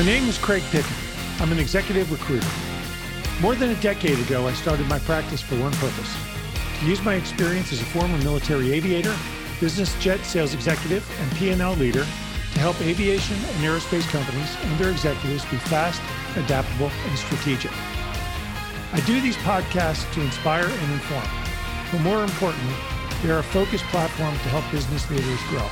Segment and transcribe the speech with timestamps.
[0.00, 1.42] My name is Craig Picken.
[1.42, 2.48] I'm an executive recruiter.
[3.42, 6.16] More than a decade ago, I started my practice for one purpose
[6.78, 9.14] to use my experience as a former military aviator,
[9.60, 14.90] business jet sales executive, and P&L leader to help aviation and aerospace companies and their
[14.90, 16.00] executives be fast,
[16.34, 17.72] adaptable, and strategic.
[18.94, 21.28] I do these podcasts to inspire and inform,
[21.92, 22.74] but more importantly,
[23.22, 25.68] they are a focused platform to help business leaders grow.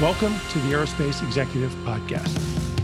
[0.00, 2.75] Welcome to the Aerospace Executive Podcast.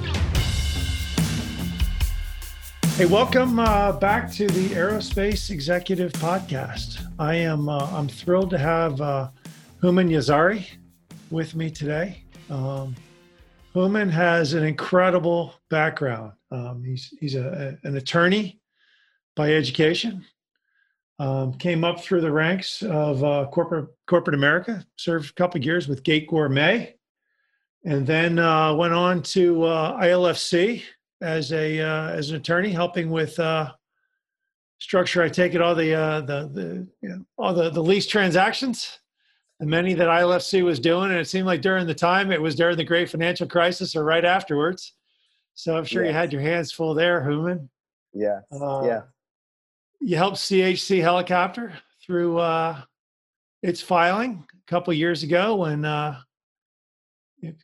[2.96, 7.02] Hey, welcome uh, back to the Aerospace Executive Podcast.
[7.18, 9.30] I am uh, I'm thrilled to have uh,
[9.82, 10.66] Hooman Yazhari
[11.30, 12.22] with me today.
[12.50, 12.94] Um,
[13.74, 16.32] Hooman has an incredible background.
[16.50, 18.60] Um, he's he's a, an attorney
[19.36, 20.26] by education.
[21.18, 24.84] Um, came up through the ranks of uh, corporate corporate America.
[24.96, 26.94] Served a couple years with Gate Gourmet,
[27.86, 30.82] and then uh, went on to uh, ILFC
[31.22, 33.72] as a uh, as an attorney, helping with uh,
[34.78, 35.22] structure.
[35.22, 38.98] I take it all the uh, the the you know, all the the lease transactions,
[39.60, 42.54] the many that ILFC was doing, and it seemed like during the time it was
[42.54, 44.94] during the great financial crisis or right afterwards.
[45.54, 46.10] So I'm sure yes.
[46.10, 47.68] you had your hands full there, Hooman.
[48.12, 49.02] Yeah, uh, yeah.
[50.00, 51.72] You helped CHC Helicopter
[52.04, 52.80] through uh,
[53.62, 56.18] its filing a couple years ago when uh,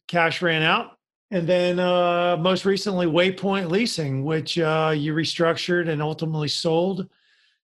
[0.07, 0.98] cash ran out
[1.31, 7.07] and then uh, most recently, Waypoint Leasing, which uh, you restructured and ultimately sold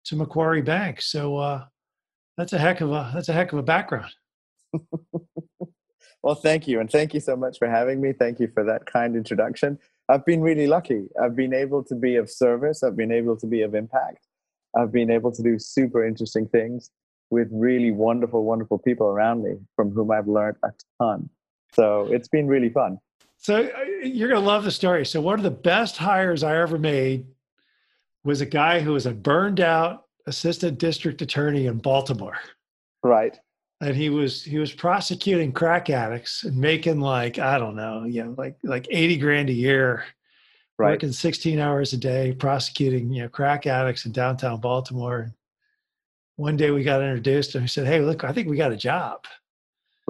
[0.05, 1.03] to Macquarie Bank.
[1.03, 1.65] So uh,
[2.37, 4.13] that's a heck of a that's a heck of a background.
[6.23, 8.13] well, thank you, and thank you so much for having me.
[8.13, 9.79] Thank you for that kind introduction.
[10.09, 11.09] I've been really lucky.
[11.23, 12.83] I've been able to be of service.
[12.83, 14.27] I've been able to be of impact.
[14.75, 16.91] I've been able to do super interesting things
[17.31, 21.31] with really wonderful, wonderful people around me from whom I've learned a ton.
[21.75, 22.99] So it's been really fun.
[23.41, 25.07] So uh, you're going to love the story.
[25.07, 27.27] So one of the best hires I ever made
[28.23, 32.37] was a guy who was a burned out assistant district attorney in Baltimore.
[33.03, 33.37] Right.
[33.81, 38.23] And he was he was prosecuting crack addicts and making like I don't know, you
[38.23, 40.05] know, like like 80 grand a year.
[40.79, 40.91] Right.
[40.91, 45.35] Working 16 hours a day prosecuting, you know, crack addicts in downtown Baltimore.
[46.37, 48.77] One day we got introduced and he said, "Hey, look, I think we got a
[48.77, 49.25] job."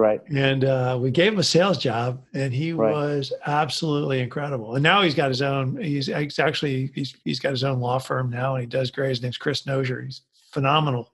[0.01, 0.19] Right.
[0.31, 2.91] And uh, we gave him a sales job, and he right.
[2.91, 4.73] was absolutely incredible.
[4.73, 5.77] And now he's got his own.
[5.77, 9.09] He's, he's actually he's he's got his own law firm now, and he does great.
[9.09, 10.03] His name's Chris Nozier.
[10.03, 11.13] He's phenomenal.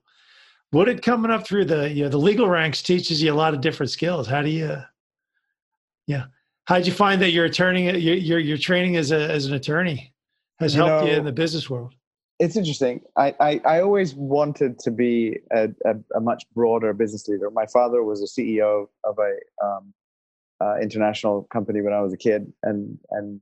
[0.70, 3.52] What it coming up through the you know the legal ranks teaches you a lot
[3.52, 4.26] of different skills.
[4.26, 4.78] How do you,
[6.06, 6.24] yeah,
[6.64, 10.14] how'd you find that your attorney your your, your training as a as an attorney
[10.60, 11.92] has you helped know, you in the business world?
[12.38, 13.00] It's interesting.
[13.16, 17.50] I, I, I, always wanted to be a, a, a, much broader business leader.
[17.50, 19.92] My father was a CEO of a um,
[20.60, 23.40] uh, international company when I was a kid, and and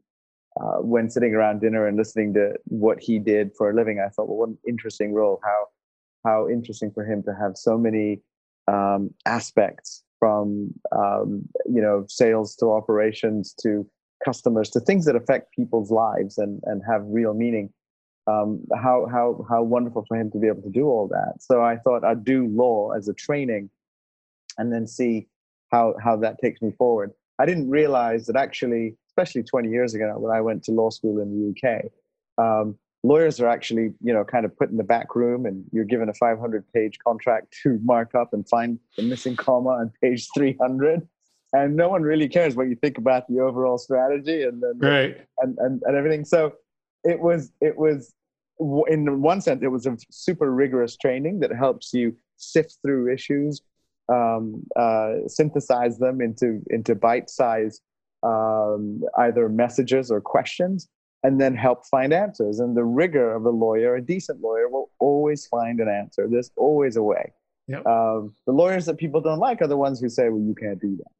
[0.58, 4.08] uh, when sitting around dinner and listening to what he did for a living, I
[4.08, 5.40] thought, well, what an interesting role.
[5.44, 5.66] How
[6.24, 8.22] how interesting for him to have so many
[8.66, 13.86] um, aspects from um, you know sales to operations to
[14.24, 17.70] customers to things that affect people's lives and and have real meaning
[18.26, 21.34] um, how how how wonderful for him to be able to do all that.
[21.40, 23.70] So I thought I'd do law as a training,
[24.58, 25.28] and then see
[25.70, 27.12] how how that takes me forward.
[27.38, 31.20] I didn't realize that actually, especially 20 years ago when I went to law school
[31.20, 31.84] in the UK,
[32.38, 35.84] um, lawyers are actually you know kind of put in the back room, and you're
[35.84, 40.28] given a 500 page contract to mark up and find the missing comma on page
[40.34, 41.06] 300
[41.52, 45.16] and no one really cares what you think about the overall strategy and then right.
[45.38, 46.52] and, and, and everything so
[47.04, 48.12] it was it was
[48.88, 53.62] in one sense it was a super rigorous training that helps you sift through issues
[54.08, 57.82] um, uh, synthesize them into into bite-sized
[58.22, 60.88] um, either messages or questions
[61.22, 64.90] and then help find answers and the rigor of a lawyer a decent lawyer will
[65.00, 67.32] always find an answer there's always a way
[67.68, 67.84] yep.
[67.86, 70.80] um, the lawyers that people don't like are the ones who say well you can't
[70.80, 71.10] do that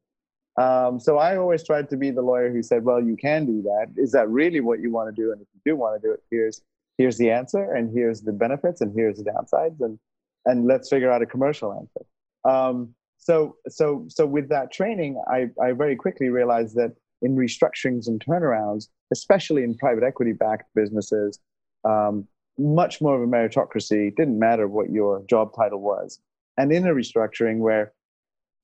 [0.57, 3.61] um, so I always tried to be the lawyer who said, "Well, you can do
[3.61, 3.91] that.
[3.95, 5.31] Is that really what you want to do?
[5.31, 6.63] And if you do want to do it, here's
[6.97, 9.99] here's the answer, and here's the benefits, and here's the downsides, and
[10.45, 12.05] and let's figure out a commercial answer."
[12.45, 18.07] Um, so so so with that training, I I very quickly realized that in restructurings
[18.07, 21.39] and turnarounds, especially in private equity backed businesses,
[21.83, 22.27] um,
[22.57, 24.15] much more of a meritocracy.
[24.15, 26.19] Didn't matter what your job title was,
[26.57, 27.93] and in a restructuring where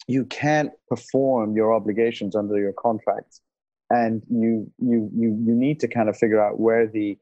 [0.08, 3.40] you can't perform your obligations under your contracts
[3.90, 7.18] and you you you you need to kind of figure out where the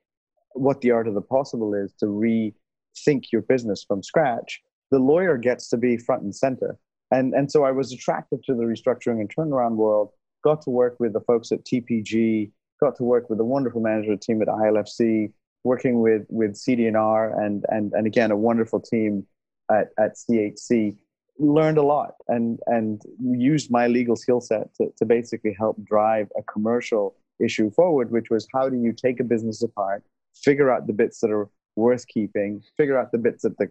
[0.54, 4.62] what the art of the possible is to rethink your business from scratch
[4.92, 6.78] the lawyer gets to be front and center
[7.12, 10.12] and and so i was attracted to the restructuring and turnaround world
[10.44, 12.52] got to work with the folks at tpg
[12.82, 15.32] got to work with a wonderful management team at ILFC,
[15.64, 19.26] working with with CD&R and and and again a wonderful team
[19.72, 20.98] at, at CHC.
[21.38, 26.28] Learned a lot and and used my legal skill set to, to basically help drive
[26.38, 30.04] a commercial issue forward, which was how do you take a business apart,
[30.36, 33.70] figure out the bits that are worth keeping, figure out the bits that the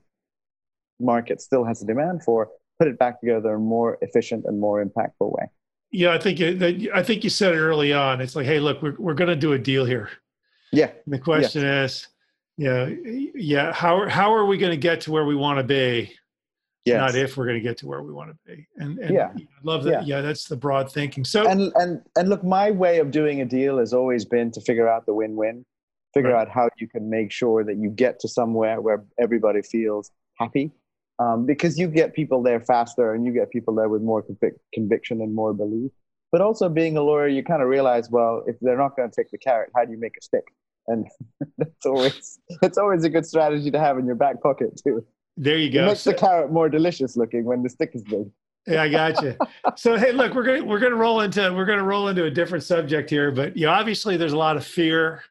[0.99, 2.49] market still has a demand for,
[2.79, 5.51] put it back together in a more efficient and more impactful way.
[5.93, 8.21] Yeah, I think it, I think you said it early on.
[8.21, 10.09] It's like, hey, look, we're we're going to do a deal here.
[10.73, 10.91] Yeah.
[11.05, 11.85] And the question yeah.
[11.85, 12.07] is,
[12.57, 12.91] yeah,
[13.35, 16.15] yeah, how how are we going to get to where we want to be?
[16.85, 16.97] Yes.
[16.97, 18.67] Not if we're going to get to where we want to be.
[18.77, 20.07] And, and yeah, I love that.
[20.07, 20.17] Yeah.
[20.17, 21.25] yeah, that's the broad thinking.
[21.25, 24.61] So and and and look, my way of doing a deal has always been to
[24.61, 25.67] figure out the win-win,
[26.15, 26.47] figure right.
[26.47, 30.73] out how you can make sure that you get to somewhere where everybody feels happy
[31.21, 34.59] um, because you get people there faster and you get people there with more convic-
[34.73, 35.91] conviction and more belief.
[36.33, 39.15] But also being a lawyer, you kind of realize, well, if they're not going to
[39.15, 40.45] take the carrot, how do you make a stick?
[40.87, 41.07] And
[41.59, 45.05] that's always it's always a good strategy to have in your back pocket too.
[45.37, 45.85] There you go.
[45.85, 48.31] It makes so, the carrot more delicious looking when the stick is big.
[48.67, 49.37] yeah, I got you.
[49.77, 52.65] So hey, look, we're gonna we're gonna roll into we're gonna roll into a different
[52.65, 55.23] subject here, but you know, obviously there's a lot of fear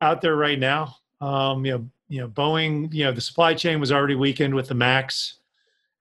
[0.00, 0.96] out there right now.
[1.20, 4.68] Um, you know, you know, Boeing, you know, the supply chain was already weakened with
[4.68, 5.38] the MAX.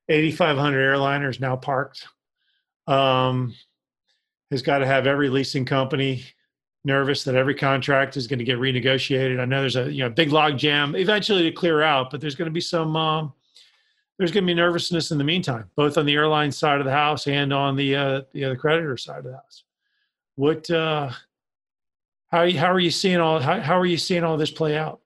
[0.08, 2.08] 8,500 airliners now parked.
[2.88, 3.56] Um,
[4.52, 6.24] has got to have every leasing company
[6.84, 9.40] nervous that every contract is going to get renegotiated.
[9.40, 12.36] I know there's a you know big log jam eventually to clear out, but there's
[12.36, 13.34] going to be some um,
[14.18, 16.92] there's going to be nervousness in the meantime, both on the airline side of the
[16.92, 19.64] house and on the uh, the creditor side of the house.
[20.36, 21.10] What uh,
[22.32, 25.02] how how are you seeing all how, how are you seeing all this play out?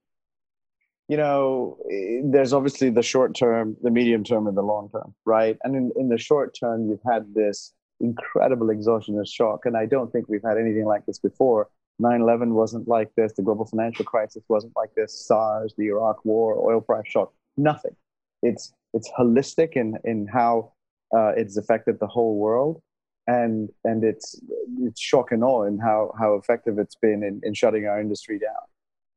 [1.09, 1.75] you know,
[2.23, 5.57] there's obviously the short term, the medium term, and the long term, right?
[5.63, 10.11] And in, in the short term, you've had this incredible exogenous shock, and I don't
[10.11, 11.67] think we've had anything like this before.
[11.99, 13.33] 9/11 wasn't like this.
[13.33, 15.25] The global financial crisis wasn't like this.
[15.25, 17.95] SARS, the Iraq War, oil price shock, nothing.
[18.43, 20.73] It's it's holistic in in how
[21.11, 22.83] uh, it's affected the whole world,
[23.29, 24.41] and and it's
[24.81, 28.39] it's shock and awe in how how effective it's been in, in shutting our industry
[28.39, 28.65] down.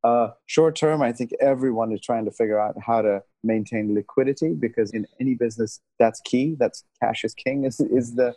[0.03, 4.53] Uh, short term, I think everyone is trying to figure out how to maintain liquidity
[4.53, 6.55] because in any business, that's key.
[6.59, 7.63] That's cash is king.
[7.63, 8.35] Is is the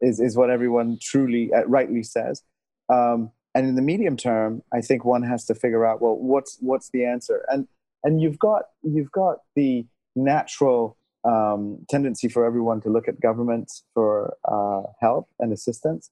[0.00, 2.42] is is what everyone truly uh, rightly says.
[2.88, 6.58] Um, and in the medium term, I think one has to figure out well, what's
[6.60, 7.44] what's the answer?
[7.48, 7.66] And
[8.04, 13.82] and you've got you've got the natural um, tendency for everyone to look at governments
[13.94, 16.10] for uh, help and assistance,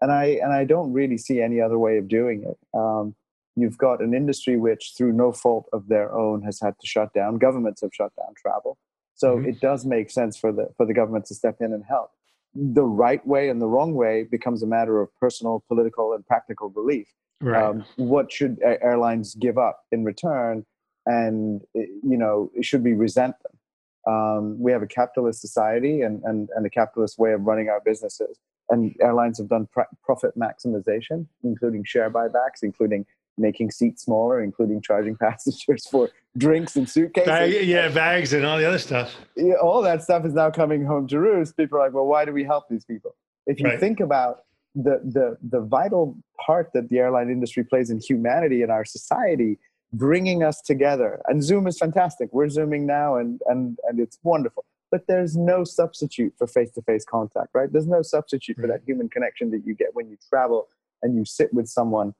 [0.00, 2.58] and I and I don't really see any other way of doing it.
[2.76, 3.14] Um,
[3.56, 7.12] you've got an industry which, through no fault of their own, has had to shut
[7.12, 7.38] down.
[7.38, 8.78] Governments have shut down travel,
[9.14, 9.48] so mm-hmm.
[9.48, 12.10] it does make sense for the for the government to step in and help.
[12.54, 16.70] The right way and the wrong way becomes a matter of personal, political, and practical
[16.70, 17.08] belief.
[17.40, 17.62] Right.
[17.62, 20.66] Um, what should airlines give up in return?
[21.06, 23.57] And you know, should we resent them?
[24.06, 27.80] Um, we have a capitalist society and, and, and a capitalist way of running our
[27.84, 28.38] businesses.
[28.70, 33.06] And airlines have done pr- profit maximization, including share buybacks, including
[33.38, 37.28] making seats smaller, including charging passengers for drinks and suitcases.
[37.28, 39.14] Bag, yeah, bags and all the other stuff.
[39.36, 41.56] Yeah, all that stuff is now coming home to roost.
[41.56, 43.14] People are like, well, why do we help these people?
[43.46, 43.80] If you right.
[43.80, 44.40] think about
[44.74, 49.58] the, the, the vital part that the airline industry plays in humanity and our society,
[49.92, 51.20] bringing us together.
[51.26, 52.28] And Zoom is fantastic.
[52.32, 54.64] We're Zooming now and, and, and it's wonderful.
[54.90, 57.70] But there's no substitute for face to face contact, right?
[57.70, 58.90] There's no substitute for that mm-hmm.
[58.90, 60.68] human connection that you get when you travel
[61.02, 62.14] and you sit with someone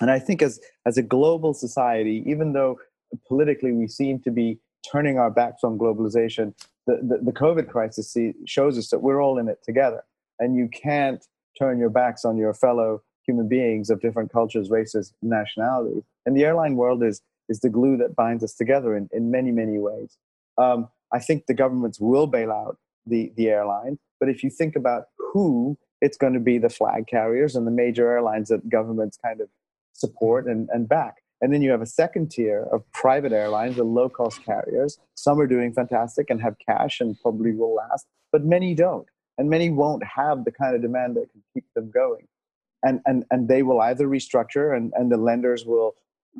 [0.00, 2.78] and I think as as a global society, even though
[3.28, 4.58] politically we seem to be
[4.90, 6.54] turning our backs on globalization,
[6.86, 10.02] the, the, the COVID crisis see, shows us that we're all in it together.
[10.38, 11.24] And you can't
[11.58, 16.02] turn your backs on your fellow human beings of different cultures, races, nationalities.
[16.30, 19.50] And the airline world is is the glue that binds us together in, in many,
[19.50, 20.16] many ways.
[20.58, 23.98] Um, I think the governments will bail out the, the airline.
[24.20, 27.72] But if you think about who, it's going to be the flag carriers and the
[27.72, 29.48] major airlines that governments kind of
[29.92, 31.16] support and, and back.
[31.40, 35.00] And then you have a second tier of private airlines, the low cost carriers.
[35.16, 39.08] Some are doing fantastic and have cash and probably will last, but many don't.
[39.36, 42.28] And many won't have the kind of demand that can keep them going.
[42.84, 45.96] And, and, and they will either restructure and, and the lenders will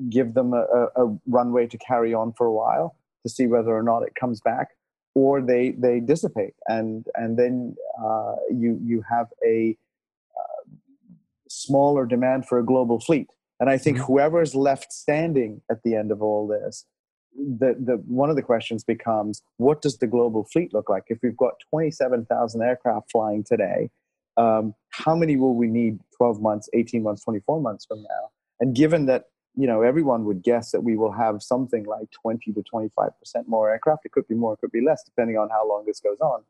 [0.09, 3.83] give them a, a runway to carry on for a while to see whether or
[3.83, 4.69] not it comes back,
[5.15, 6.55] or they, they dissipate.
[6.67, 9.77] And, and then uh, you, you have a
[10.35, 10.77] uh,
[11.49, 13.29] smaller demand for a global fleet
[13.61, 14.07] and I think mm-hmm.
[14.07, 16.87] whoever's left standing at the end of all this,
[17.37, 21.19] the, the one of the questions becomes what does the global fleet look like if
[21.23, 23.89] we've got 27,000 aircraft flying today
[24.37, 28.31] um, how many will we need 12 months, 18 months, 24 months from now?
[28.59, 29.27] And given that
[29.57, 33.49] you know everyone would guess that we will have something like 20 to 25 percent
[33.49, 36.01] more aircraft, it could be more, it could be less, depending on how long this
[36.01, 36.43] goes on.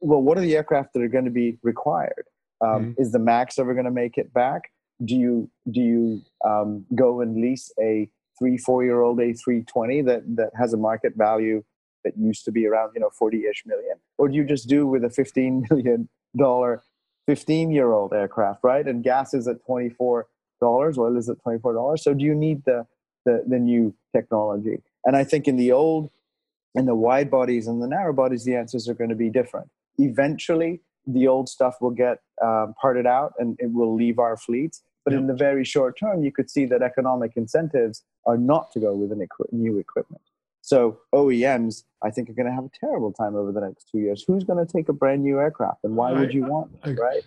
[0.00, 2.26] Well, what are the aircraft that are going to be required?
[2.60, 3.02] Um, mm-hmm.
[3.02, 4.70] Is the Max ever going to make it back?
[5.04, 10.22] Do you do you um, go and lease a three four year old A320 that
[10.36, 11.64] that has a market value
[12.04, 15.04] that used to be around you know 40ish million, or do you just do with
[15.04, 16.82] a 15 million dollar
[17.26, 18.86] 15 year old aircraft, right?
[18.86, 20.26] And gas is at 24
[20.68, 22.02] dollars, oil is at 24 dollars.
[22.02, 22.86] So do you need the,
[23.26, 24.76] the the new technology?
[25.04, 26.10] And I think in the old
[26.74, 29.68] in the wide bodies and the narrow bodies, the answers are going to be different.
[29.98, 34.82] Eventually, the old stuff will get um, parted out and it will leave our fleets.
[35.04, 38.80] But in the very short term, you could see that economic incentives are not to
[38.80, 40.22] go with an equi- new equipment.
[40.62, 43.98] So OEMs, I think, are going to have a terrible time over the next two
[43.98, 44.24] years.
[44.26, 47.22] Who's going to take a brand new aircraft, and why would you want it, right?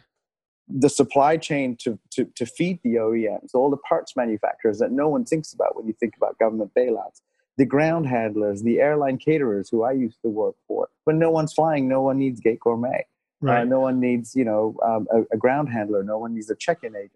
[0.70, 5.08] The supply chain to, to, to feed the OEMs, all the parts manufacturers that no
[5.08, 7.22] one thinks about when you think about government bailouts,
[7.58, 10.90] the ground handlers, the airline caterers who I used to work for.
[11.06, 13.06] When no one's flying, no one needs gate gourmet.
[13.44, 13.62] Uh, right.
[13.62, 16.04] Uh, no one needs, you know, um, a, a ground handler.
[16.04, 17.12] No one needs a check-in agent.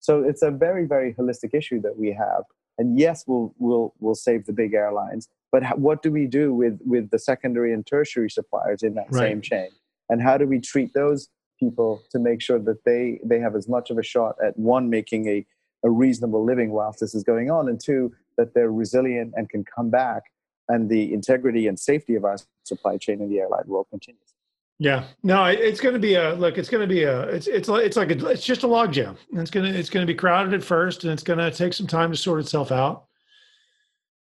[0.00, 2.44] So it's a very, very holistic issue that we have.
[2.78, 6.80] And yes, we'll we'll we'll save the big airlines, but what do we do with
[6.84, 9.28] with the secondary and tertiary suppliers in that right.
[9.28, 9.68] same chain?
[10.08, 11.28] And how do we treat those
[11.68, 14.90] people to make sure that they they have as much of a shot at one
[14.90, 15.46] making a
[15.84, 19.64] a reasonable living whilst this is going on, and two that they're resilient and can
[19.64, 20.22] come back,
[20.68, 24.34] and the integrity and safety of our supply chain in the airline world continues.
[24.78, 26.58] Yeah, no, it's going to be a look.
[26.58, 27.22] It's going to be a.
[27.22, 28.26] It's it's like it's like a.
[28.28, 29.16] It's just a logjam.
[29.32, 31.86] It's gonna it's going to be crowded at first, and it's going to take some
[31.86, 33.04] time to sort itself out.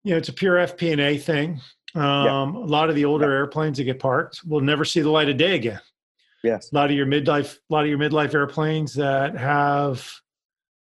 [0.02, 1.60] You know, it's a pure FP and A thing.
[1.94, 5.28] Um, A lot of the older airplanes that get parked will never see the light
[5.28, 5.80] of day again.
[6.42, 6.72] Yes.
[6.72, 10.10] A lot of your midlife, a lot of your midlife airplanes that have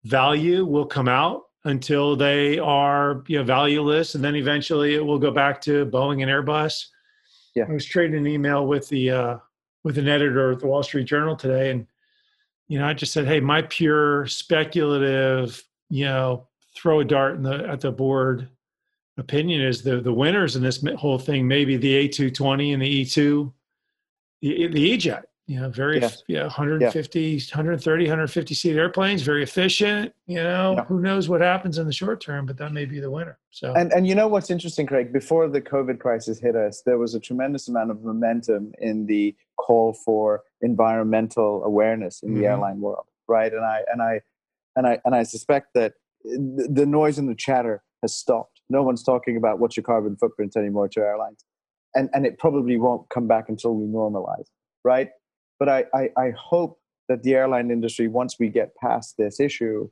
[0.03, 5.19] value will come out until they are you know valueless, and then eventually it will
[5.19, 6.88] go back to Boeing and Airbus
[7.55, 7.65] yeah.
[7.69, 9.38] I was trading an email with the uh,
[9.83, 11.88] with an editor at the Wall Street Journal today, and
[12.67, 17.43] you know, I just said, "Hey, my pure speculative, you know, throw a dart in
[17.43, 18.50] the at the board
[19.17, 21.48] opinion is the the winners in this whole thing.
[21.48, 23.53] Maybe the A220 and the E2,
[24.41, 25.25] the the E-Jet.
[25.45, 27.38] You know, very yeah, yeah 150, yeah.
[27.51, 30.13] 130, 150 seat airplanes, very efficient.
[30.25, 30.85] You know, yeah.
[30.85, 33.38] who knows what happens in the short term, but that may be the winner.
[33.51, 35.12] So and and you know what's interesting, Craig?
[35.12, 39.35] Before the COVID crisis hit us, there was a tremendous amount of momentum in the
[39.57, 42.39] call for environmental awareness in mm-hmm.
[42.39, 43.51] the airline world, right?
[43.51, 44.21] And I and I
[44.77, 48.62] and I and I suspect that the noise and the chatter has stopped.
[48.69, 51.43] No one's talking about what's your carbon footprint anymore to airlines,
[51.95, 54.47] and and it probably won't come back until we normalize,
[54.85, 55.09] right?
[55.60, 56.79] But I, I, I hope
[57.10, 59.89] that the airline industry, once we get past this issue,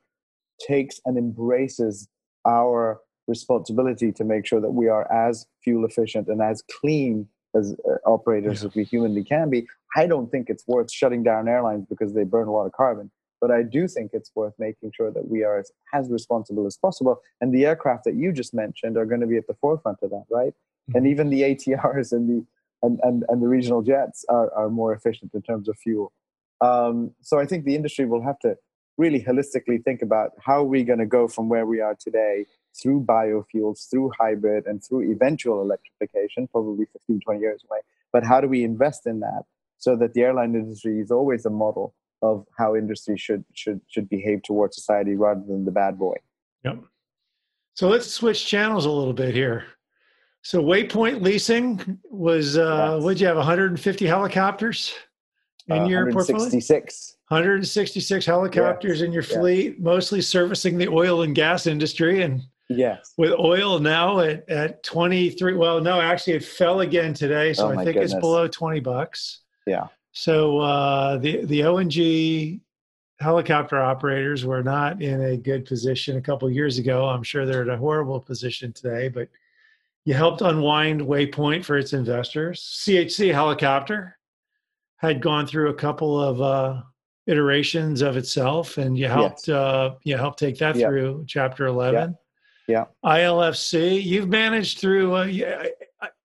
[0.60, 2.08] takes and embraces
[2.46, 7.76] our responsibility to make sure that we are as fuel efficient and as clean as
[7.90, 8.68] uh, operators yeah.
[8.68, 9.68] as we humanly can be.
[9.96, 13.12] I don't think it's worth shutting down airlines because they burn a lot of carbon,
[13.42, 16.78] but I do think it's worth making sure that we are as, as responsible as
[16.78, 17.22] possible.
[17.42, 20.12] And the aircraft that you just mentioned are going to be at the forefront of
[20.12, 20.54] that, right?
[20.54, 20.98] Mm-hmm.
[20.98, 22.46] And even the ATRs and the
[22.84, 26.12] and, and, and the regional jets are, are more efficient in terms of fuel.
[26.62, 28.56] Um, so I think the industry will have to
[28.98, 32.46] really holistically think about how we're we going to go from where we are today
[32.80, 37.80] through biofuels, through hybrid, and through eventual electrification, probably 15, 20 years away.
[38.14, 39.44] But how do we invest in that
[39.78, 44.08] so that the airline industry is always a model of how industry should should should
[44.08, 46.16] behave towards society rather than the bad boy?
[46.64, 46.84] Yep.
[47.74, 49.66] So let's switch channels a little bit here.
[50.44, 53.04] So Waypoint Leasing was uh, yes.
[53.04, 54.94] what did you have 150 helicopters
[55.68, 57.16] in uh, your 166.
[57.30, 57.48] portfolio?
[57.48, 59.06] 166 helicopters yes.
[59.06, 59.80] in your fleet, yes.
[59.80, 62.24] mostly servicing the oil and gas industry.
[62.24, 65.54] And yes, with oil now at, at 23.
[65.54, 68.14] Well, no, actually, it fell again today, so oh I think goodness.
[68.14, 69.42] it's below 20 bucks.
[69.68, 69.88] Yeah.
[70.12, 72.62] So uh, the the ONG
[73.20, 77.08] helicopter operators were not in a good position a couple years ago.
[77.08, 79.30] I'm sure they're in a horrible position today, but
[80.06, 82.84] you helped unwind Waypoint for its investors.
[82.86, 84.18] CHC Helicopter
[84.98, 86.82] had gone through a couple of uh,
[87.28, 89.56] iterations of itself, and you helped yes.
[89.56, 92.18] uh, you helped take that through Chapter Eleven.
[92.68, 92.86] Yeah.
[93.04, 95.26] ILFC, you've managed through uh,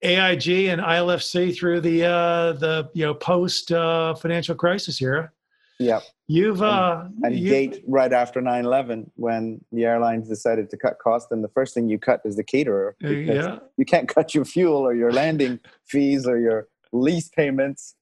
[0.02, 5.30] AIG and ILFC through the uh, the you know post uh, financial crisis era.
[5.78, 6.00] Yeah.
[6.28, 10.98] You've uh and, and you, gate right after 9-11 when the airlines decided to cut
[10.98, 12.96] costs and the first thing you cut is the caterer.
[13.00, 13.58] Yeah.
[13.76, 17.94] You can't cut your fuel or your landing fees or your lease payments.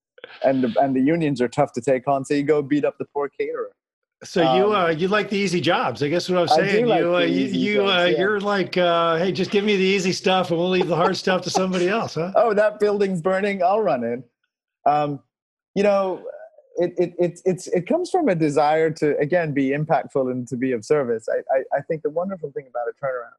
[0.42, 2.24] and the, and the unions are tough to take on.
[2.24, 3.72] So you go beat up the poor caterer.
[4.22, 6.02] So you um, uh, you like the easy jobs?
[6.02, 6.86] I guess what I'm saying.
[6.86, 8.18] Like you uh, you you jobs, uh, yeah.
[8.18, 11.16] you're like, uh, hey, just give me the easy stuff, and we'll leave the hard
[11.16, 12.32] stuff to somebody else, huh?
[12.36, 13.62] Oh, that building's burning.
[13.62, 14.24] I'll run in.
[14.86, 15.20] Um,
[15.74, 16.24] you know,
[16.76, 20.56] it, it it it's it comes from a desire to again be impactful and to
[20.56, 21.28] be of service.
[21.28, 23.38] I, I I think the wonderful thing about a turnaround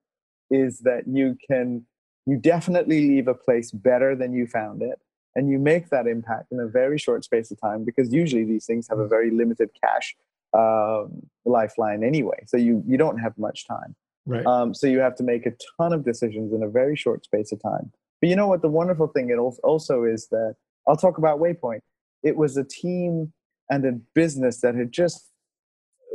[0.50, 1.86] is that you can
[2.26, 5.00] you definitely leave a place better than you found it
[5.36, 8.66] and you make that impact in a very short space of time because usually these
[8.66, 10.16] things have a very limited cash
[10.54, 13.96] um, lifeline anyway so you you don't have much time
[14.28, 14.46] Right.
[14.48, 17.52] um, so you have to make a ton of decisions in a very short space
[17.52, 20.56] of time but you know what the wonderful thing it also is that
[20.88, 21.82] i'll talk about waypoint
[22.26, 23.32] it was a team
[23.70, 25.32] and a business that had just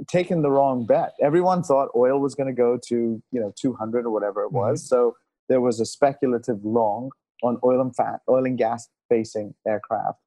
[0.08, 1.14] taken the wrong bet.
[1.22, 4.80] Everyone thought oil was going to go to you know 200 or whatever it was.
[4.80, 4.94] Mm-hmm.
[4.94, 5.16] So
[5.48, 7.10] there was a speculative long
[7.42, 10.18] on oil and fat oil and gas facing aircraft.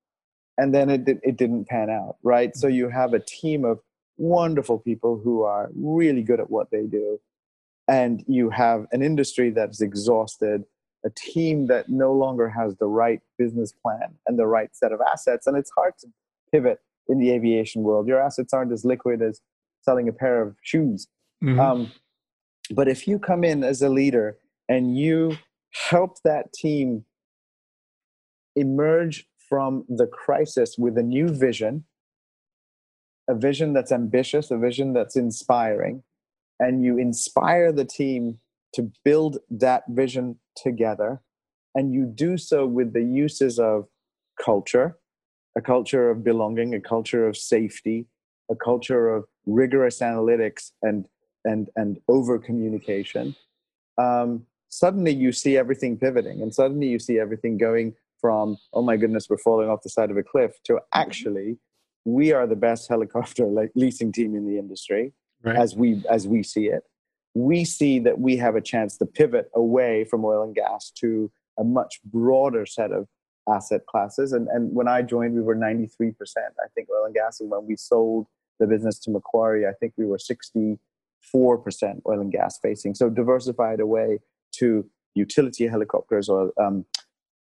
[0.58, 2.56] And then it, did, it didn't pan out right?
[2.56, 3.80] So you have a team of
[4.18, 7.20] wonderful people who are really good at what they do.
[7.88, 10.64] And you have an industry that's exhausted
[11.06, 15.00] a team that no longer has the right business plan and the right set of
[15.12, 16.08] assets and it's hard to
[16.52, 19.42] pivot in the aviation world your assets aren't as liquid as
[19.82, 21.08] selling a pair of shoes
[21.44, 21.60] Mhm.
[21.60, 21.92] um,
[22.74, 24.38] but if you come in as a leader
[24.70, 25.36] and you
[25.90, 27.06] help that team
[28.56, 31.84] emerge from the crisis with a new vision,
[33.30, 36.04] a vision that's ambitious, a vision that's inspiring,
[36.60, 38.40] and you inspire the team
[38.74, 41.22] to build that vision together,
[41.76, 43.88] and you do so with the uses of
[44.44, 44.98] culture,
[45.58, 48.08] a culture of belonging, a culture of safety,
[48.50, 51.08] a culture of rigorous analytics and
[51.46, 53.36] and and over communication.
[53.98, 58.98] Um, suddenly you see everything pivoting and suddenly you see everything going from oh my
[58.98, 61.58] goodness we're falling off the side of a cliff to actually
[62.06, 65.14] we are the best helicopter like leasing team in the industry
[65.44, 65.58] Right.
[65.58, 66.84] as we as we see it
[67.34, 71.32] we see that we have a chance to pivot away from oil and gas to
[71.58, 73.08] a much broader set of
[73.50, 74.32] asset classes.
[74.34, 76.14] And and when i joined we were 93%
[76.64, 77.40] i think oil and gas.
[77.40, 78.28] And when we sold
[78.60, 80.78] the business to macquarie i think we were 64%
[82.08, 82.96] oil and gas facing.
[82.96, 84.20] So diversified away
[84.54, 86.86] to utility helicopters or um,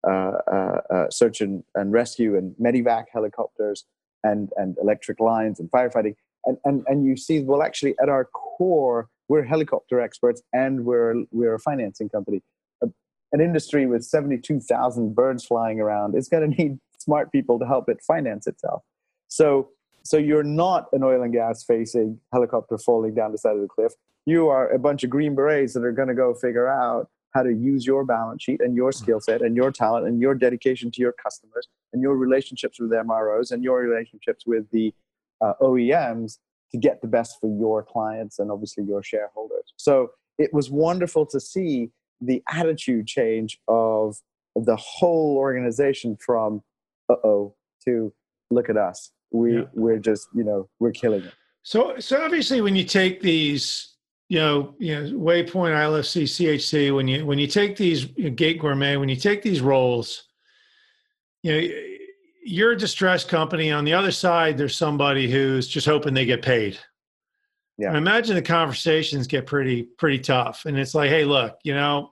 [0.08, 3.86] uh, uh, uh, search and, and rescue and medivac helicopters
[4.24, 6.16] and and electric lines and firefighting.
[6.46, 11.24] And, and and you see well actually at our core we're helicopter experts and we're
[11.32, 12.42] we're a financing company.
[12.84, 12.88] A,
[13.32, 17.88] an industry with 72,000 birds flying around is going to need smart people to help
[17.88, 18.84] it finance itself.
[19.30, 19.70] So
[20.04, 23.68] so you're not an oil and gas facing helicopter falling down the side of the
[23.68, 23.94] cliff.
[24.26, 27.44] You are a bunch of green berets that are going to go figure out how
[27.44, 30.90] to use your balance sheet and your skill set and your talent and your dedication
[30.90, 34.94] to your customers and your relationships with MROs and your relationships with the
[35.42, 36.40] uh, OEMs
[36.72, 39.74] to get the best for your clients and obviously your shareholders.
[39.78, 41.90] So it was wonderful to see
[42.22, 44.18] the attitude change of
[44.56, 46.62] the whole organization from
[47.10, 47.56] uh oh
[47.86, 48.14] to
[48.52, 49.12] look at us.
[49.32, 49.64] We Yeah.
[49.74, 51.34] we're just you know we're killing it.
[51.64, 53.96] So, so obviously, when you take these,
[54.30, 58.30] you know, you know, Waypoint, ILFC, CHC, when you when you take these you know,
[58.32, 60.24] Gate Gourmet, when you take these roles,
[61.44, 61.68] you know,
[62.50, 63.72] you're a distressed company.
[63.72, 66.80] On the other side, there's somebody who's just hoping they get paid.
[67.78, 67.94] Yeah.
[67.94, 72.12] I imagine the conversations get pretty pretty tough, and it's like, hey, look, you know,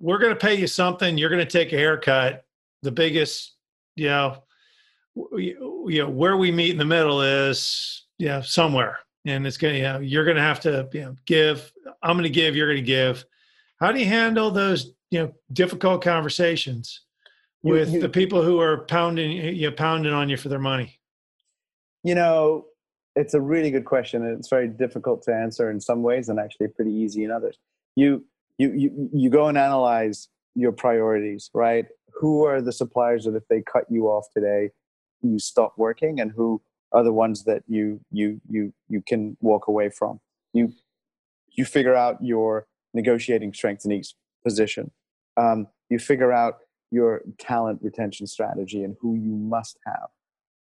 [0.00, 1.16] we're going to pay you something.
[1.16, 2.44] You're going to take a haircut.
[2.82, 3.54] The biggest,
[3.94, 4.42] you know,
[5.16, 9.56] w- you know, where we meet in the middle is, you know, somewhere, and it's
[9.56, 11.72] going to, you know, you're going to have to, you know, give.
[12.02, 12.56] I'm going to give.
[12.56, 13.24] You're going to give.
[13.78, 17.02] How do you handle those, you know, difficult conversations
[17.62, 20.98] with you- the people who are pounding, you pounding on you for their money?
[22.02, 22.66] You know,
[23.14, 26.40] it's a really good question, and it's very difficult to answer in some ways, and
[26.40, 27.58] actually pretty easy in others.
[27.94, 28.24] You
[28.58, 31.86] you you you go and analyze your priorities, right?
[32.14, 34.70] Who are the suppliers that if they cut you off today,
[35.22, 36.60] you stop working, and who
[36.92, 40.20] are the ones that you you you you can walk away from?
[40.52, 40.72] You
[41.52, 44.90] you figure out your negotiating strength in each position.
[45.36, 46.58] Um, you figure out
[46.92, 50.08] your talent retention strategy and who you must have.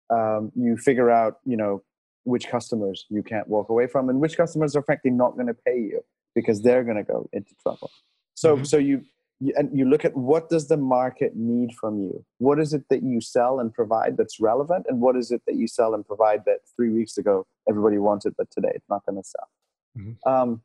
[0.10, 1.84] Um, you figure out, you know,
[2.24, 5.54] which customers you can't walk away from and which customers are frankly not going to
[5.54, 6.02] pay you
[6.36, 7.90] because they're going to go into trouble
[8.36, 8.68] so Mhm.
[8.68, 9.02] so you,
[9.40, 12.84] you and you look at what does the market need from you what is it
[12.92, 16.06] that you sell and provide that's relevant and what is it that you sell and
[16.06, 19.50] provide that three weeks ago everybody wanted but today it's not going to sell
[19.98, 20.16] Mhm.
[20.32, 20.62] um,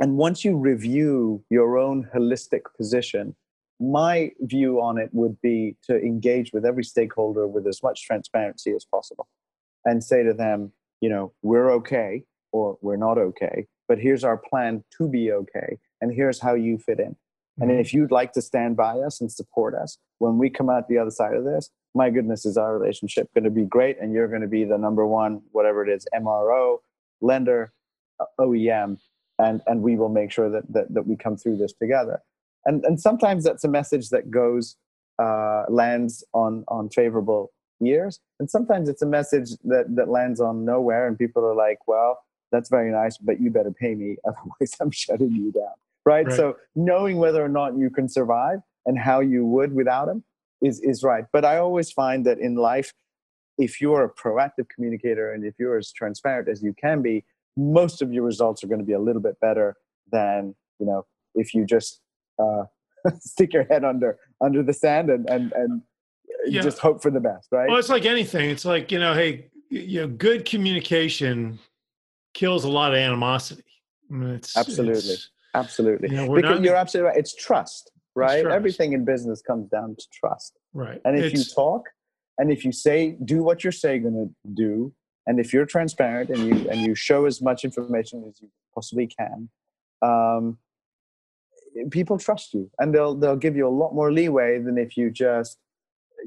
[0.00, 3.36] and once you review your own holistic position
[3.80, 8.72] my view on it would be to engage with every stakeholder with as much transparency
[8.72, 9.26] as possible
[9.84, 14.36] and say to them, you know, we're okay or we're not okay, but here's our
[14.38, 17.16] plan to be okay, and here's how you fit in.
[17.60, 17.80] And Mhm.
[17.80, 20.98] if you'd like to stand by us and support us when we come out the
[20.98, 24.28] other side of this, my goodness, is our relationship going to be great, and you're
[24.28, 26.82] going to be the number one, whatever it is, MRO,
[27.20, 27.72] lender,
[28.40, 28.98] OEM,
[29.38, 32.22] and and we will make sure that that, that we come through this together.
[32.66, 34.76] And and sometimes that's a message that goes
[35.18, 37.52] uh, lands on on favorable
[37.84, 41.78] ears, and sometimes it's a message that that lands on nowhere, and people are like,
[41.86, 42.20] well.
[42.52, 45.74] That's very nice, but you better pay me, otherwise I'm shutting you down
[46.04, 46.26] right?
[46.26, 46.36] Right.
[46.36, 50.24] So knowing whether or not you can survive and how you would without him
[50.62, 51.24] is is right.
[51.32, 52.92] But I always find that in life,
[53.58, 57.24] if you're a proactive communicator and if you're as transparent as you can be,
[57.56, 59.76] most of your results are going to be a little bit better
[60.10, 62.00] than you know if you just
[62.38, 62.64] uh,
[63.20, 65.82] stick your head under under the sand and and and
[66.46, 66.62] Yeah.
[66.62, 67.68] just hope for the best, right?
[67.68, 68.50] Well, it's like anything.
[68.50, 71.58] It's like, you know, hey, you know, good communication
[72.34, 73.62] kills a lot of animosity.
[74.10, 74.98] I mean, it's Absolutely.
[74.98, 76.10] it's- absolutely.
[76.10, 77.18] you know, Because not- you're absolutely right.
[77.18, 78.42] It's trust, right?
[78.42, 78.54] trust.
[78.54, 80.58] Everything in business comes down to trust.
[80.72, 81.00] right.
[81.04, 81.88] And if you talk,
[82.38, 84.92] and if you say, do what you're saying going to do,
[85.26, 89.06] and if you're transparent and you and you show as much information as you possibly
[89.06, 89.48] can,
[90.02, 90.58] um,
[91.90, 95.10] people trust you, and they'll they'll give you a lot more leeway than if you
[95.10, 95.58] just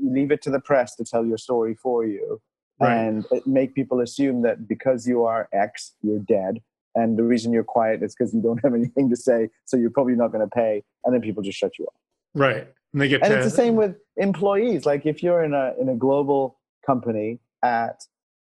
[0.03, 2.41] leave it to the press to tell your story for you
[2.79, 2.95] Right.
[2.95, 6.61] and make people assume that because you are X, you're dead.
[6.93, 9.89] And the reason you're quiet is because you don't have anything to say, so you're
[9.89, 11.95] probably not going to pay, and then people just shut you off
[12.35, 12.67] right.
[12.93, 15.89] And they get and it's the same with employees like if you're in a in
[15.89, 18.03] a global company at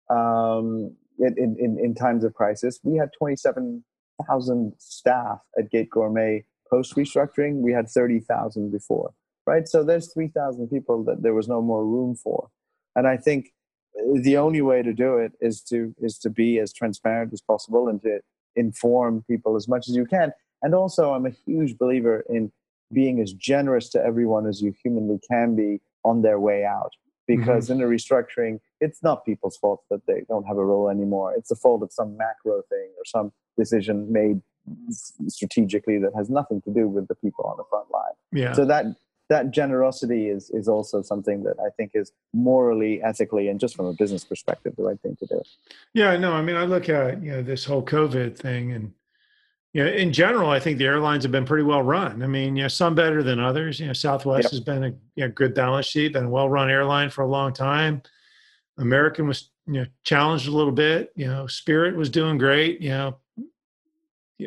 [0.09, 6.43] um in in, in- in times of crisis we had 27000 staff at gate gourmet
[6.71, 9.13] post restructuring we had 30000 before
[9.45, 12.49] right so there's 3000 people that there was no more room for
[12.95, 13.49] and i think
[13.99, 17.41] uh, the only way to do it is to is to be as transparent as
[17.41, 18.19] possible and to
[18.55, 20.31] inform people as much as you can
[20.61, 22.51] and also i'm a huge believer in
[22.93, 26.91] being as generous to everyone as you humanly can be on their way out.
[27.27, 31.33] Because in a restructuring, it's not people's fault that they don't have a role anymore.
[31.37, 34.41] It's the fault of some macro thing or some decision made
[35.27, 38.13] strategically that has nothing to do with the people on the front line.
[38.31, 38.53] yeah.
[38.53, 38.85] So that
[39.29, 43.85] that generosity is is also something that I think is morally, ethically, and just from
[43.85, 45.41] a business perspective, the right thing to do.
[45.93, 48.91] Yeah, no, I mean, I look at you know this whole COVID thing, and
[49.73, 52.21] you know, in general, I think the airlines have been pretty well run.
[52.21, 53.79] I mean, you know, some better than others.
[53.79, 54.51] You know, Southwest Yep.
[54.51, 57.53] has been a you know, good balance sheet, been a well-run airline for a long
[57.53, 58.01] time.
[58.77, 61.13] American was you know challenged a little bit.
[61.15, 62.81] You know, Spirit was doing great.
[62.81, 63.17] You know,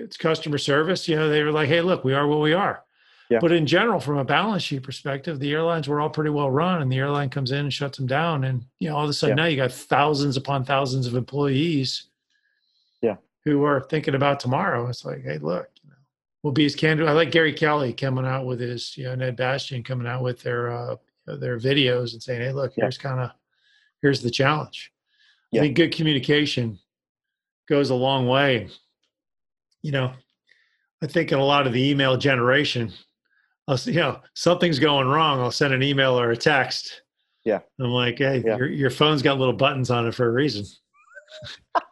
[0.02, 1.08] it's customer service.
[1.08, 2.82] You know, they were like, hey, look, we are what we are.
[3.30, 3.38] Yeah.
[3.40, 6.82] But in general, from a balance sheet perspective, the airlines were all pretty well run,
[6.82, 9.12] and the airline comes in and shuts them down, and you know, all of a
[9.14, 9.44] sudden Yeah.
[9.44, 12.04] now you got thousands upon thousands of employees
[13.00, 13.16] Yeah.
[13.44, 14.86] who are thinking about tomorrow.
[14.88, 15.96] It's like, hey, look, you know,
[16.42, 17.08] we'll be as candid.
[17.08, 20.42] I like Gary Kelly coming out with his, you know, Ned Bastian coming out with
[20.42, 22.84] their uh, their videos and saying, hey, look, Yeah.
[22.84, 23.30] here's kind of
[24.02, 24.92] here's the challenge.
[25.54, 26.78] I think good communication
[27.68, 28.68] goes a long way.
[29.84, 30.12] You know,
[31.02, 32.90] I think in a lot of the email generation,
[33.68, 35.40] I'll, you know, something's going wrong.
[35.40, 37.02] I'll send an email or a text.
[37.44, 37.60] Yeah.
[37.78, 38.56] I'm like, hey, Yeah.
[38.56, 40.64] your, your phone's got little buttons on it for a reason.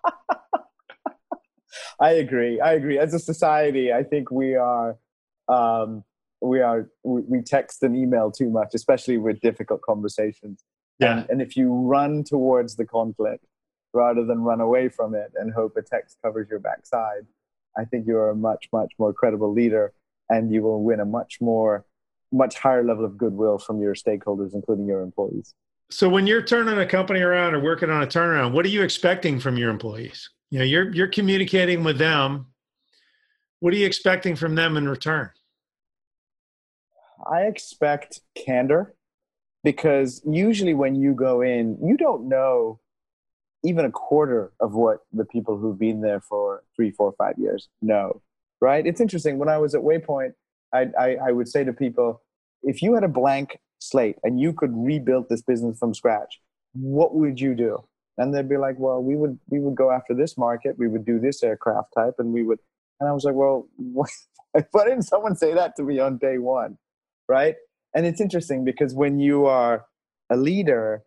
[2.00, 2.60] I agree.
[2.60, 2.98] I agree.
[2.98, 4.96] As a society, I think we are
[5.48, 6.02] um,
[6.40, 10.64] we are we, we text and email too much, especially with difficult conversations.
[10.98, 11.18] Yeah.
[11.18, 13.44] And, and if you run towards the conflict
[13.92, 17.26] rather than run away from it and hope a text covers your backside,
[17.76, 19.92] I think you're a much much more credible leader,
[20.28, 21.84] and you will win a much more
[22.32, 25.54] much higher level of goodwill from your stakeholders, including your employees.
[25.90, 28.82] So when you're turning a company around or working on a turnaround, what are you
[28.82, 30.30] expecting from your employees?
[30.50, 32.46] You know, you're you're communicating with them.
[33.60, 35.30] What are you expecting from them in return?
[37.30, 38.94] I expect candor
[39.62, 42.80] because usually when you go in, you don't know
[43.64, 47.68] even a quarter of what the people who've been there for three, four, five years
[47.80, 48.20] know.
[48.60, 48.86] Right?
[48.86, 49.38] It's interesting.
[49.38, 50.34] When I was at Waypoint,
[50.72, 52.22] I, I, I would say to people,
[52.62, 56.40] if you had a blank slate and you could rebuild this business from scratch,
[56.72, 57.84] what would you do?
[58.18, 61.04] And they'd be like, well, we would we would go after this market, we would
[61.04, 62.58] do this aircraft type, and we would.
[63.00, 66.78] And I was like, well, why didn't someone say that to me on day one?
[67.28, 67.56] right
[67.94, 69.86] and it's interesting because when you are
[70.30, 71.02] a leader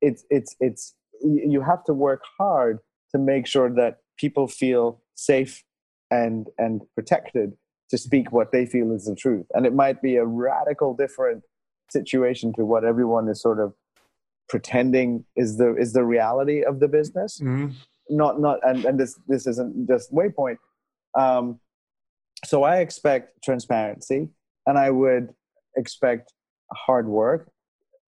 [0.00, 2.78] it's it's it's you have to work hard
[3.12, 5.64] to make sure that people feel safe
[6.10, 7.52] and and protected
[7.90, 9.46] to speak what they feel is the truth.
[9.52, 11.42] And it might be a radical different
[11.90, 13.74] situation to what everyone is sort of
[14.48, 17.40] pretending is the is the reality of the business.
[17.40, 17.70] Mm-hmm.
[18.10, 20.56] Not not and, and this this isn't just waypoint.
[21.18, 21.60] Um,
[22.44, 24.28] so I expect transparency
[24.66, 25.34] and I would
[25.76, 26.32] expect
[26.72, 27.50] hard work.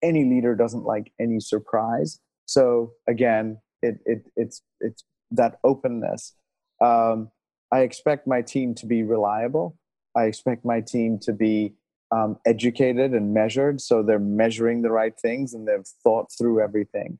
[0.02, 2.18] Any leader doesn't like any surprise.
[2.46, 6.34] So again, it, it it's it's that openness.
[6.80, 7.30] Um,
[7.72, 9.76] I expect my team to be reliable.
[10.14, 11.74] I expect my team to be
[12.10, 17.18] um, educated and measured, so they're measuring the right things and they've thought through everything.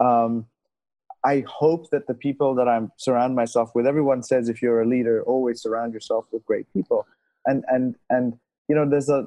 [0.00, 0.46] Um,
[1.24, 4.86] I hope that the people that I'm surround myself with, everyone says if you're a
[4.86, 7.06] leader, always surround yourself with great people.
[7.46, 8.34] And and and
[8.68, 9.26] you know, there's a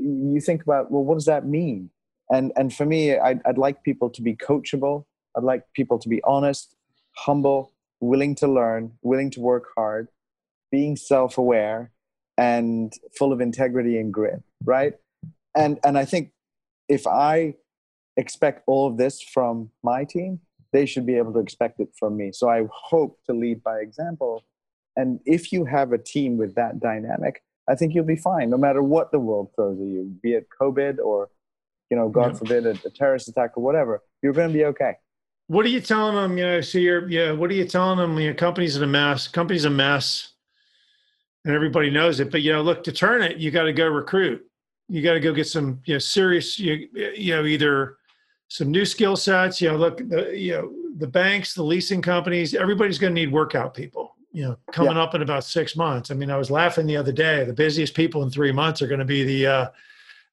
[0.00, 1.90] you think about well, what does that mean?
[2.30, 5.04] And and for me, I'd, I'd like people to be coachable.
[5.36, 6.74] I'd like people to be honest,
[7.16, 10.08] humble, willing to learn, willing to work hard,
[10.70, 11.92] being self-aware,
[12.36, 14.42] and full of integrity and grit.
[14.64, 14.94] Right?
[15.54, 16.32] And and I think
[16.88, 17.54] if I
[18.16, 20.40] expect all of this from my team,
[20.72, 22.32] they should be able to expect it from me.
[22.32, 24.44] So I hope to lead by example.
[24.96, 28.56] And if you have a team with that dynamic, I think you'll be fine, no
[28.56, 31.28] matter what the world throws at you, be it COVID or,
[31.90, 32.38] you know, God yeah.
[32.38, 34.02] forbid, a, a, terrorist attack or whatever.
[34.22, 34.94] You're going to be okay.
[35.48, 36.36] What are you telling them?
[36.36, 37.32] You know, so you're, yeah.
[37.32, 38.18] What are you telling them?
[38.18, 39.28] You know, company's in a mess.
[39.28, 40.32] Company's a mess,
[41.44, 42.32] and everybody knows it.
[42.32, 44.44] But you know, look to turn it, you got to go recruit.
[44.88, 46.58] You got to go get some, you know, serious.
[46.58, 47.98] You, you know, either
[48.48, 49.60] some new skill sets.
[49.60, 53.32] You know, look, the, you know, the banks, the leasing companies, everybody's going to need
[53.32, 54.16] workout people.
[54.32, 55.02] You know, coming yeah.
[55.02, 56.10] up in about six months.
[56.10, 57.44] I mean, I was laughing the other day.
[57.44, 59.68] The busiest people in three months are going to be the uh,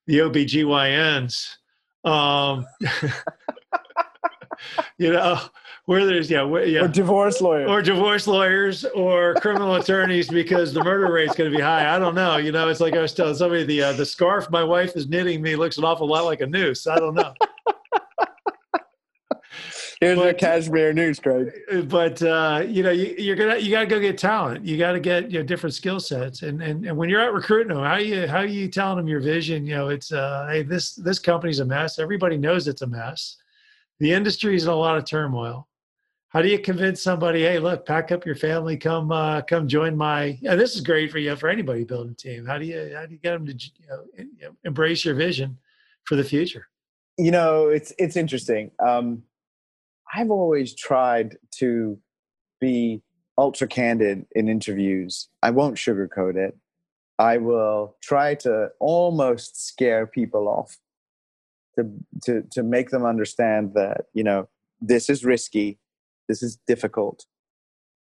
[0.06, 1.56] the OBGYNs.
[2.04, 2.66] Um,
[4.98, 5.40] you know,
[5.86, 10.72] where there's yeah, where, yeah, or divorce lawyers, or divorce lawyers, or criminal attorneys, because
[10.72, 11.94] the murder rate's going to be high.
[11.94, 12.36] I don't know.
[12.36, 15.08] You know, it's like I was telling somebody the uh, the scarf my wife is
[15.08, 16.86] knitting me looks an awful lot like a noose.
[16.86, 17.34] I don't know.
[20.04, 21.50] Here's but, the cashmere news, Craig.
[21.88, 24.64] But uh, you know, you, are gonna you gotta go get talent.
[24.64, 26.42] You got to get you know, different skill sets.
[26.42, 29.20] And, and and when you're out recruiting them, how you how you telling them your
[29.20, 29.64] vision?
[29.64, 31.98] You know, it's uh, hey, this this company's a mess.
[31.98, 33.38] Everybody knows it's a mess.
[33.98, 35.68] The industry's in a lot of turmoil.
[36.28, 37.42] How do you convince somebody?
[37.42, 40.36] Hey, look, pack up your family, come uh, come join my.
[40.42, 42.44] Yeah, this is great for you for anybody building a team.
[42.44, 45.14] How do you how do you get them to you know, you know embrace your
[45.14, 45.56] vision
[46.04, 46.66] for the future?
[47.16, 48.70] You know, it's it's interesting.
[48.80, 49.22] Um,
[50.16, 51.98] I've always tried to
[52.60, 53.02] be
[53.36, 55.28] ultra candid in interviews.
[55.42, 56.56] I won't sugarcoat it.
[57.18, 60.78] I will try to almost scare people off
[61.76, 61.90] to
[62.24, 64.48] to to make them understand that, you know,
[64.80, 65.78] this is risky,
[66.28, 67.26] this is difficult.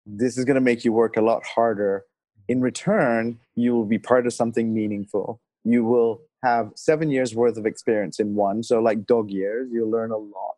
[0.04, 2.04] This is going to make you work a lot harder.
[2.48, 5.40] In return, you will be part of something meaningful.
[5.64, 9.90] You will have 7 years worth of experience in one, so like dog years, you'll
[9.90, 10.56] learn a lot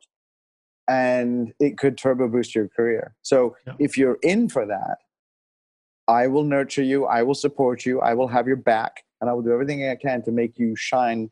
[0.89, 3.15] and it could turbo boost your career.
[3.23, 3.75] So yeah.
[3.79, 4.99] if you're in for that,
[6.07, 9.33] I will nurture you, I will support you, I will have your back, and I
[9.33, 11.31] will do everything I can to make you shine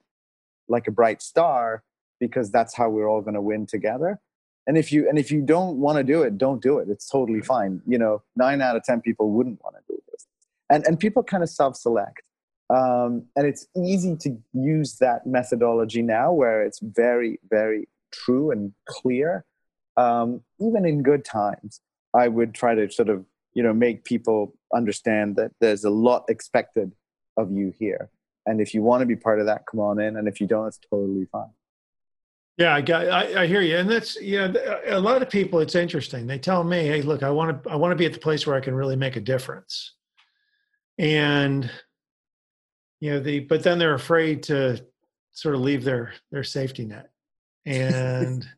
[0.68, 1.82] like a bright star
[2.20, 4.20] because that's how we're all going to win together.
[4.66, 6.88] And if you and if you don't want to do it, don't do it.
[6.88, 7.82] It's totally fine.
[7.86, 10.26] You know, nine out of ten people wouldn't want to do this,
[10.70, 12.22] and and people kind of self-select.
[12.70, 18.72] Um, and it's easy to use that methodology now, where it's very, very true and
[18.87, 19.44] clear,
[19.96, 21.81] um, even in good times,
[22.14, 26.25] I would try to sort of you know make people understand that there's a lot
[26.29, 26.92] expected
[27.37, 28.11] of you here,
[28.46, 30.46] and if you want to be part of that, come on in, and if you
[30.46, 31.51] don't, it's totally fine.
[32.59, 35.61] Yeah, I got, I, I, hear you, and that's you know, a lot of people.
[35.61, 36.27] It's interesting.
[36.27, 38.46] They tell me, "Hey, look, I want to, I want to be at the place
[38.46, 39.94] where I can really make a difference,"
[40.98, 41.70] and
[43.01, 44.85] you know, the, but then they're afraid to
[45.33, 47.12] sort of leave their their safety net
[47.66, 48.48] and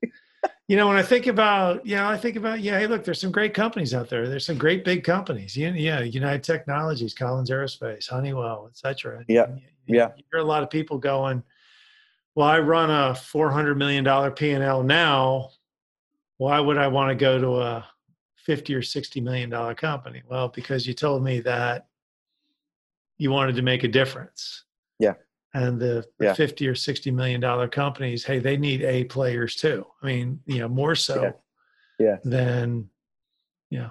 [0.69, 3.21] you know when i think about you know i think about yeah hey look there's
[3.21, 4.29] some great companies out there.
[4.29, 5.57] There's some great big companies.
[5.57, 9.47] Yeah, yeah united technologies collins aerospace honeywell etc yeah
[9.87, 10.11] you, yeah.
[10.17, 11.43] you hear a lot of people going
[12.35, 15.51] well i run a 400 million dollar p&l now.
[16.38, 17.87] Why would i want to go to a
[18.37, 20.23] 50 or 60 million dollar company?
[20.29, 21.87] Well because you told me that
[23.19, 24.64] you wanted to make a difference.
[24.99, 25.14] Yeah
[25.55, 26.35] and the, yeah.
[26.35, 30.59] 50 or 60 million dollar companies hey they need a players too i mean you
[30.59, 31.33] know more so
[31.99, 32.17] yeah, yeah.
[32.25, 32.88] than
[33.71, 33.90] you know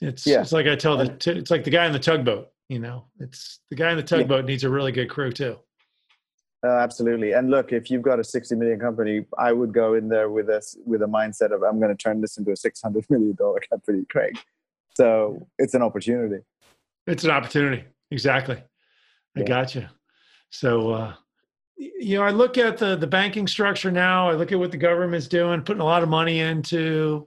[0.00, 0.40] it's yeah.
[0.40, 3.60] it's like i tell the it's like the guy in the tugboat you know it's
[3.70, 4.46] the guy in the tugboat yeah.
[4.46, 5.58] needs a really good crew too
[6.64, 10.08] uh, absolutely and look if you've got a 60 million company i would go in
[10.08, 13.04] there with us with a mindset of i'm going to turn this into a 600
[13.10, 14.38] million dollar company craig
[14.94, 16.42] so it's an opportunity
[17.06, 18.62] it's an opportunity exactly
[19.36, 19.86] I got you.
[20.52, 21.14] So, uh,
[21.76, 24.28] you know, I look at the the banking structure now.
[24.28, 27.26] I look at what the government's doing, putting a lot of money into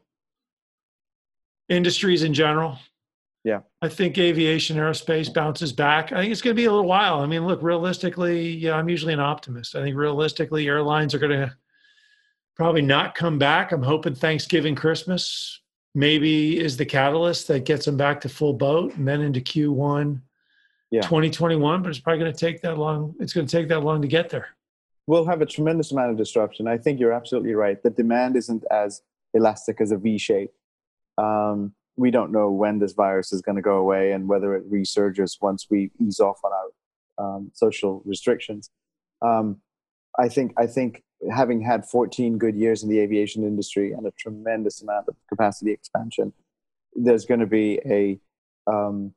[1.67, 2.77] industries in general.
[3.43, 3.59] Yeah.
[3.81, 6.11] I think aviation, aerospace bounces back.
[6.11, 7.19] I think it's going to be a little while.
[7.19, 9.75] I mean, look, realistically, yeah, I'm usually an optimist.
[9.75, 11.55] I think realistically, airlines are going to
[12.55, 13.71] probably not come back.
[13.71, 15.61] I'm hoping Thanksgiving, Christmas
[15.95, 20.19] maybe is the catalyst that gets them back to full boat and then into Q1
[20.91, 21.01] yeah.
[21.01, 23.15] 2021, but it's probably going to take that long.
[23.19, 24.49] It's going to take that long to get there.
[25.07, 26.67] We'll have a tremendous amount of disruption.
[26.67, 27.81] I think you're absolutely right.
[27.81, 29.01] The demand isn't as
[29.33, 30.51] elastic as a V shape.
[31.17, 34.69] Um, we don't know when this virus is going to go away and whether it
[34.69, 38.69] resurges once we ease off on our um, social restrictions.
[39.21, 39.61] Um,
[40.19, 44.11] I think I think having had 14 good years in the aviation industry and a
[44.11, 46.33] tremendous amount of capacity expansion,
[46.93, 48.19] there's going to be a
[48.67, 49.13] um,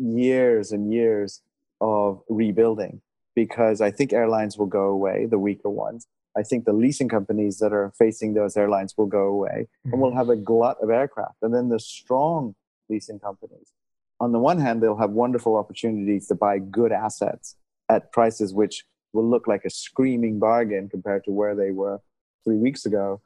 [0.00, 1.42] years and years
[1.80, 3.00] of rebuilding
[3.34, 6.06] because I think airlines will go away, the weaker ones.
[6.36, 9.92] I think the leasing companies that are facing those airlines will go away mm-hmm.
[9.92, 11.36] and we'll have a glut of aircraft.
[11.42, 12.54] And then the strong
[12.88, 13.72] leasing companies,
[14.20, 17.56] on the one hand, they'll have wonderful opportunities to buy good assets
[17.88, 22.00] at prices which will look like a screaming bargain compared to where they were
[22.44, 23.20] three weeks ago.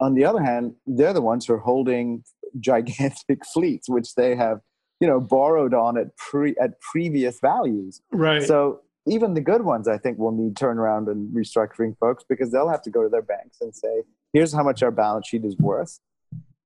[0.00, 2.24] On the other hand, they're the ones who are holding
[2.58, 4.60] gigantic fleets, which they have,
[5.00, 8.02] you know, borrowed on at pre at previous values.
[8.12, 8.42] Right.
[8.42, 12.68] So even the good ones, I think, will need turnaround and restructuring folks because they'll
[12.68, 15.56] have to go to their banks and say, "Here's how much our balance sheet is
[15.58, 16.00] worth,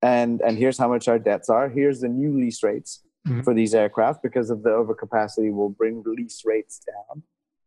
[0.01, 1.69] and and here's how much our debts are.
[1.69, 3.41] Here's the new lease rates mm-hmm.
[3.41, 7.23] for these aircraft because of the overcapacity will bring lease rates down."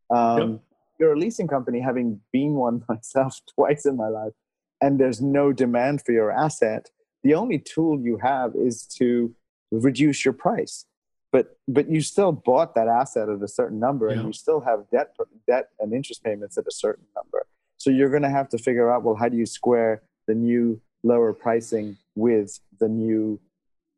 [0.09, 0.61] Um, yep.
[0.99, 4.33] You're a leasing company, having been one myself twice in my life,
[4.81, 6.91] and there's no demand for your asset.
[7.23, 9.35] The only tool you have is to
[9.71, 10.87] reduce your price.
[11.33, 14.15] But but you still bought that asset at a certain number yeah.
[14.15, 17.47] and you still have debt debt and interest payments at a certain number.
[17.79, 20.81] So you're going to have to figure out well how do you square the new
[21.03, 23.41] lower pricing with the new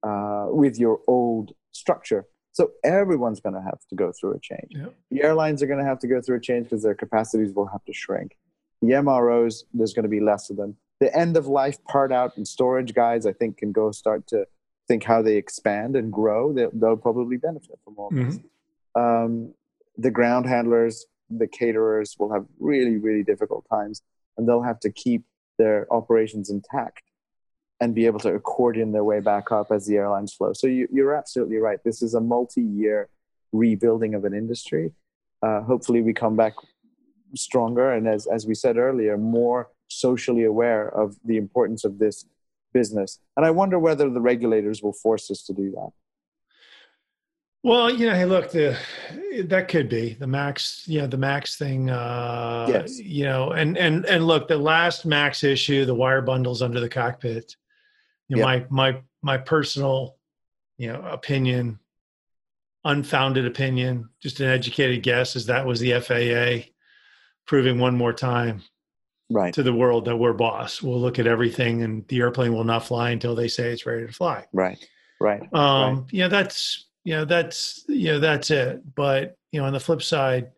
[0.03, 2.27] uh, with your old structure?
[2.53, 4.71] So everyone's going to have to go through a change.
[4.71, 4.87] Yeah.
[5.11, 7.67] the airlines are going to have to go through a change because their capacities will
[7.67, 8.37] have to shrink.
[8.83, 10.77] The mros there's going to be less of them.
[11.01, 14.47] The end of life part out and storage guys i think can go start to
[14.89, 18.39] think how they expand and grow, they'll, they'll probably benefit from all this.
[18.39, 19.01] Mm-hmm.
[19.01, 19.55] Um,
[19.97, 24.03] the ground handlers, the caterers will have really, really difficult times,
[24.37, 25.25] and they'll have to keep
[25.59, 27.03] their operations intact
[27.81, 30.53] and be able to accordion their way back up as the airlines flow.
[30.53, 31.79] So you, are absolutely right.
[31.85, 33.09] This is a multi-year
[33.53, 34.93] rebuilding of an industry.
[35.43, 36.55] Uh, hopefully, we come back
[37.37, 42.25] stronger, and as as we said earlier, more socially aware of the importance of this
[42.73, 43.19] business.
[43.37, 45.91] And I wonder whether the regulators will force us to do that.
[47.65, 48.79] Well, you know, hey, look, the
[49.47, 51.91] that could be the max, you know, the max thing.
[51.91, 52.99] Uh, yes.
[52.99, 56.89] You know, and and and look, the last max issue, the wire bundles under the
[56.89, 57.57] cockpit.
[58.29, 58.71] You know, yep.
[58.71, 60.17] my my my personal,
[60.77, 61.81] you know, opinion,
[62.85, 66.71] unfounded opinion, just an educated guess, is that was the FAA
[67.45, 68.63] proving one more time
[69.31, 69.53] right.
[69.55, 70.83] to the world that we're boss.
[70.83, 74.07] We'll look at everything, and the airplane will not fly until they say it's ready
[74.07, 74.47] to fly.
[74.53, 74.79] Right.
[75.21, 75.43] Right.
[75.53, 76.05] Um, right.
[76.13, 78.83] Yeah, that's you know that's you know that's it.
[78.95, 80.51] But you know, on the flip side,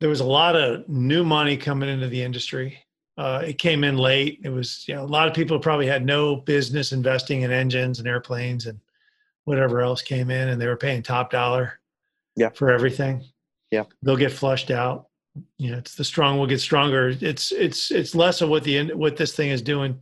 [0.00, 2.78] there was a lot of new money coming into the industry.
[3.16, 4.40] Uh, it came in late.
[4.44, 7.98] It was you know a lot of people probably had no business investing in engines
[7.98, 8.80] and airplanes and
[9.44, 11.80] whatever else came in, and they were paying top dollar.
[12.36, 12.50] Yeah.
[12.50, 13.24] For everything.
[13.72, 13.84] Yeah.
[14.02, 15.07] They'll get flushed out
[15.58, 17.08] you know it's the strong will get stronger.
[17.20, 19.98] It's it's it's less of what the what this thing is doing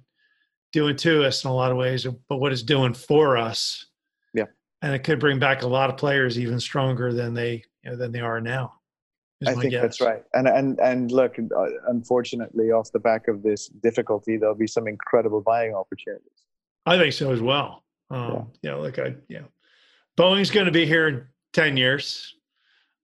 [0.72, 3.86] doing to us in a lot of ways but what it's doing for us.
[4.34, 4.44] Yeah.
[4.82, 7.96] And it could bring back a lot of players even stronger than they you know,
[7.96, 8.74] than they are now
[9.46, 9.82] i think guess.
[9.82, 10.22] that's right.
[10.32, 14.88] And and and look uh, unfortunately off the back of this difficulty there'll be some
[14.88, 16.44] incredible buying opportunities.
[16.86, 17.84] I think so as well.
[18.10, 18.42] Um yeah.
[18.62, 19.42] you know like i yeah.
[20.16, 22.35] Boeing's going to be here in 10 years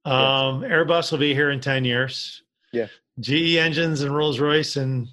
[0.05, 0.71] um, yes.
[0.71, 2.43] Airbus will be here in 10 years.
[2.73, 2.87] Yeah.
[3.21, 5.09] GE engines and Rolls Royce and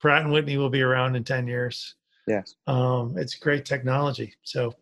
[0.00, 1.94] Pratt and Whitney will be around in 10 years.
[2.26, 2.56] Yes.
[2.66, 4.34] Um, it's great technology.
[4.42, 4.74] So,